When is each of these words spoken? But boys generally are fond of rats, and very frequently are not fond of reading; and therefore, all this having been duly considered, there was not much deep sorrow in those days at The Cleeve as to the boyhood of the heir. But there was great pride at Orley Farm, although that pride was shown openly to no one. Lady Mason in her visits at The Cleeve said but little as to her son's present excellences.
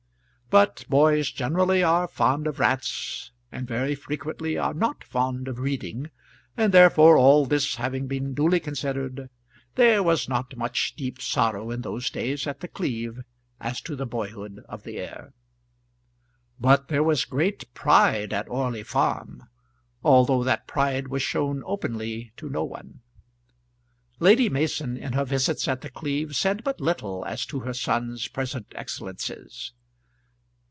But 0.53 0.85
boys 0.89 1.31
generally 1.31 1.81
are 1.81 2.09
fond 2.09 2.45
of 2.45 2.59
rats, 2.59 3.31
and 3.53 3.65
very 3.65 3.95
frequently 3.95 4.57
are 4.57 4.73
not 4.73 5.01
fond 5.01 5.47
of 5.47 5.59
reading; 5.59 6.11
and 6.57 6.73
therefore, 6.73 7.15
all 7.15 7.45
this 7.45 7.75
having 7.75 8.05
been 8.05 8.33
duly 8.33 8.59
considered, 8.59 9.29
there 9.75 10.03
was 10.03 10.27
not 10.27 10.57
much 10.57 10.93
deep 10.97 11.21
sorrow 11.21 11.71
in 11.71 11.83
those 11.83 12.09
days 12.09 12.47
at 12.47 12.59
The 12.59 12.67
Cleeve 12.67 13.21
as 13.61 13.79
to 13.79 13.95
the 13.95 14.05
boyhood 14.05 14.61
of 14.67 14.83
the 14.83 14.97
heir. 14.97 15.31
But 16.59 16.89
there 16.89 17.01
was 17.01 17.23
great 17.23 17.73
pride 17.73 18.33
at 18.33 18.49
Orley 18.49 18.83
Farm, 18.83 19.43
although 20.03 20.43
that 20.43 20.67
pride 20.67 21.07
was 21.07 21.21
shown 21.21 21.63
openly 21.65 22.33
to 22.35 22.49
no 22.49 22.65
one. 22.65 22.99
Lady 24.19 24.49
Mason 24.49 24.97
in 24.97 25.13
her 25.13 25.23
visits 25.23 25.69
at 25.69 25.79
The 25.79 25.89
Cleeve 25.89 26.35
said 26.35 26.61
but 26.65 26.81
little 26.81 27.23
as 27.23 27.45
to 27.45 27.61
her 27.61 27.73
son's 27.73 28.27
present 28.27 28.67
excellences. 28.75 29.71